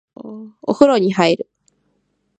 [0.63, 1.49] お風呂に入る